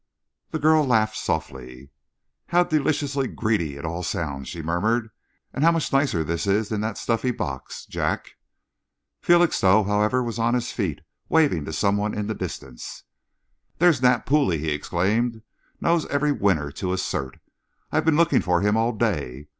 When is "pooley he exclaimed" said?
14.25-15.43